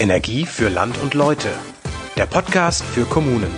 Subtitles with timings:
[0.00, 1.48] Energie für Land und Leute.
[2.16, 3.50] Der Podcast für Kommunen.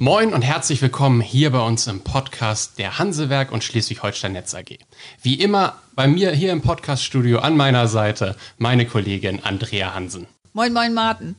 [0.00, 4.78] Moin und herzlich willkommen hier bei uns im Podcast der Hansewerk und Schleswig-Holstein Netz AG.
[5.22, 10.26] Wie immer bei mir hier im Podcaststudio an meiner Seite meine Kollegin Andrea Hansen.
[10.52, 11.36] Moin, moin, Martin.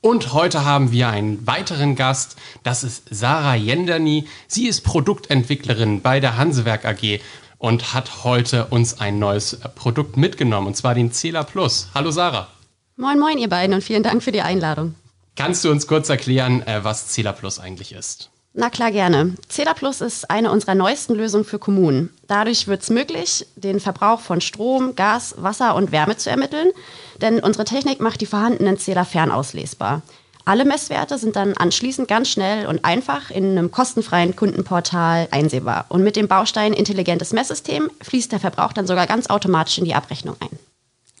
[0.00, 2.36] Und heute haben wir einen weiteren Gast.
[2.64, 4.26] Das ist Sarah Jenderny.
[4.48, 7.20] Sie ist Produktentwicklerin bei der Hansewerk AG
[7.62, 11.86] und hat heute uns ein neues Produkt mitgenommen, und zwar den Zähler Plus.
[11.94, 12.48] Hallo Sarah.
[12.96, 14.96] Moin, moin, ihr beiden, und vielen Dank für die Einladung.
[15.36, 18.30] Kannst du uns kurz erklären, äh, was Zähler Plus eigentlich ist?
[18.52, 19.36] Na klar, gerne.
[19.46, 22.10] Zähler Plus ist eine unserer neuesten Lösungen für Kommunen.
[22.26, 26.72] Dadurch wird es möglich, den Verbrauch von Strom, Gas, Wasser und Wärme zu ermitteln,
[27.20, 30.02] denn unsere Technik macht die vorhandenen Zähler fernauslesbar.
[30.44, 35.86] Alle Messwerte sind dann anschließend ganz schnell und einfach in einem kostenfreien Kundenportal einsehbar.
[35.88, 39.94] Und mit dem Baustein intelligentes Messsystem fließt der Verbrauch dann sogar ganz automatisch in die
[39.94, 40.58] Abrechnung ein.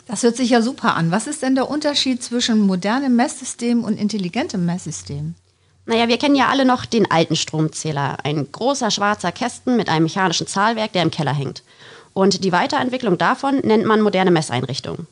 [0.06, 1.12] Das hört sich ja super an.
[1.12, 5.34] Was ist denn der Unterschied zwischen modernem Messsystem und intelligentem Messsystem?
[5.86, 8.18] Naja, wir kennen ja alle noch den alten Stromzähler.
[8.24, 11.62] Ein großer schwarzer Kästen mit einem mechanischen Zahlwerk, der im Keller hängt.
[12.12, 15.06] Und die Weiterentwicklung davon nennt man moderne Messeinrichtungen.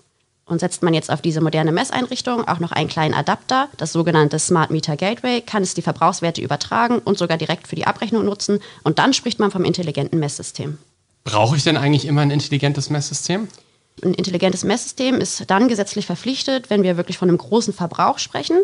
[0.51, 4.41] Und setzt man jetzt auf diese moderne Messeinrichtung auch noch einen kleinen Adapter, das sogenannte
[4.41, 8.59] Smart Meter Gateway, kann es die Verbrauchswerte übertragen und sogar direkt für die Abrechnung nutzen.
[8.83, 10.79] Und dann spricht man vom intelligenten Messsystem.
[11.23, 13.47] Brauche ich denn eigentlich immer ein intelligentes Messsystem?
[14.03, 18.59] Ein intelligentes Messsystem ist dann gesetzlich verpflichtet, wenn wir wirklich von einem großen Verbrauch sprechen.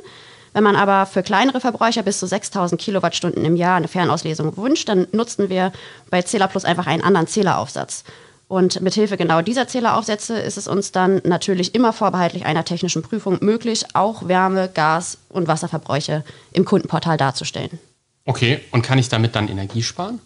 [0.54, 4.88] Wenn man aber für kleinere Verbräucher bis zu 6000 Kilowattstunden im Jahr eine Fernauslesung wünscht,
[4.88, 5.70] dann nutzen wir
[6.10, 8.02] bei Zähler Plus einfach einen anderen Zähleraufsatz.
[8.48, 13.38] Und mithilfe genau dieser Zähleraufsätze ist es uns dann natürlich immer vorbehaltlich einer technischen Prüfung
[13.40, 17.78] möglich, auch Wärme, Gas und Wasserverbräuche im Kundenportal darzustellen.
[18.24, 20.20] Okay, und kann ich damit dann Energie sparen?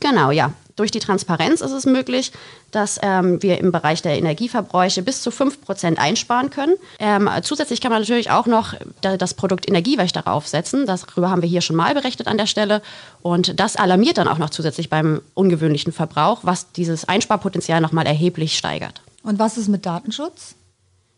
[0.00, 0.52] Genau, ja.
[0.76, 2.32] Durch die Transparenz ist es möglich,
[2.70, 6.74] dass ähm, wir im Bereich der Energieverbräuche bis zu 5% einsparen können.
[6.98, 10.86] Ähm, zusätzlich kann man natürlich auch noch das Produkt Energiewächter aufsetzen.
[10.86, 12.82] Darüber haben wir hier schon mal berechnet an der Stelle.
[13.20, 18.56] Und das alarmiert dann auch noch zusätzlich beim ungewöhnlichen Verbrauch, was dieses Einsparpotenzial nochmal erheblich
[18.56, 19.02] steigert.
[19.22, 20.54] Und was ist mit Datenschutz?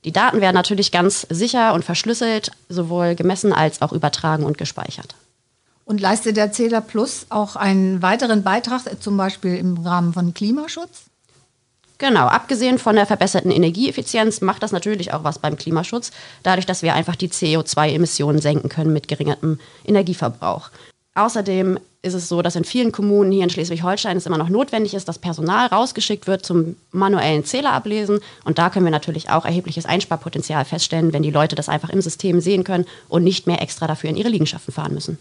[0.04, 5.14] Die Daten werden natürlich ganz sicher und verschlüsselt, sowohl gemessen als auch übertragen und gespeichert.
[5.84, 11.04] Und leistet der Zähler Plus auch einen weiteren Beitrag, zum Beispiel im Rahmen von Klimaschutz?
[11.98, 16.10] Genau, abgesehen von der verbesserten Energieeffizienz macht das natürlich auch was beim Klimaschutz,
[16.42, 20.70] dadurch, dass wir einfach die CO2-Emissionen senken können mit geringerem Energieverbrauch.
[21.14, 24.94] Außerdem ist es so, dass in vielen Kommunen hier in Schleswig-Holstein es immer noch notwendig
[24.94, 28.18] ist, dass Personal rausgeschickt wird zum manuellen Zählerablesen.
[28.44, 32.02] Und da können wir natürlich auch erhebliches Einsparpotenzial feststellen, wenn die Leute das einfach im
[32.02, 35.18] System sehen können und nicht mehr extra dafür in ihre Liegenschaften fahren müssen.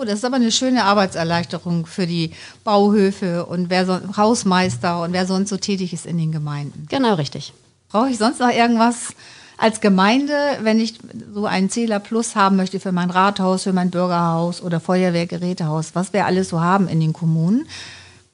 [0.00, 2.30] Oh, das ist aber eine schöne Arbeitserleichterung für die
[2.62, 6.86] Bauhöfe und wer so, Hausmeister und wer sonst so tätig ist in den Gemeinden.
[6.88, 7.52] Genau, richtig.
[7.88, 9.08] Brauche ich sonst noch irgendwas
[9.56, 10.94] als Gemeinde, wenn ich
[11.34, 16.12] so einen Zähler Plus haben möchte für mein Rathaus, für mein Bürgerhaus oder Feuerwehrgerätehaus, was
[16.12, 17.66] wir alles so haben in den Kommunen?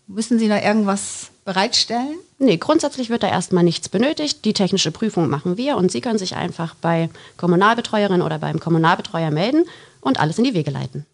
[0.07, 2.17] Müssen Sie da irgendwas bereitstellen?
[2.39, 4.45] Nee, grundsätzlich wird da erstmal nichts benötigt.
[4.45, 7.09] Die technische Prüfung machen wir und Sie können sich einfach bei
[7.39, 9.65] Kommunalbetreuerin oder beim Kommunalbetreuer melden
[10.03, 11.07] und alles in die Wege leiten.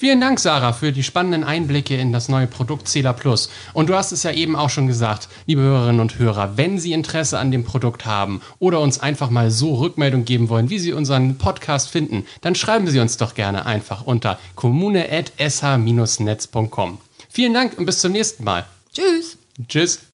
[0.00, 3.50] Vielen Dank, Sarah, für die spannenden Einblicke in das neue Produkt Zähler Plus.
[3.72, 6.92] Und du hast es ja eben auch schon gesagt, liebe Hörerinnen und Hörer, wenn Sie
[6.92, 10.92] Interesse an dem Produkt haben oder uns einfach mal so Rückmeldung geben wollen, wie Sie
[10.92, 16.98] unseren Podcast finden, dann schreiben Sie uns doch gerne einfach unter kommune.sh-netz.com.
[17.28, 18.66] Vielen Dank und bis zum nächsten Mal.
[18.94, 19.36] Tschüss.
[19.66, 19.98] Tschüss.